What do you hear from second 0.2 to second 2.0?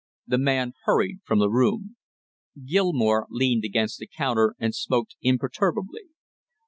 The man hurried from the room.